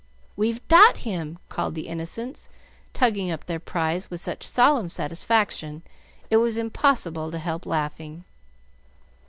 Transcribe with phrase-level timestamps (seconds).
[0.35, 2.49] "We've dot him!" called the innocents,
[2.91, 5.83] tugging up their prize with such solemn satisfaction
[6.31, 8.25] it was impossible to help laughing.